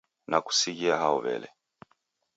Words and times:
Nakusighia 0.29 0.97
hao 0.97 1.17
wele 1.19 1.49